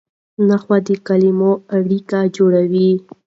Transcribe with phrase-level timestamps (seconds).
[0.47, 2.91] نحوه د کلیمو اړیکه جوړوي.